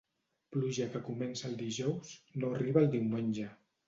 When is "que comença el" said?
0.93-1.53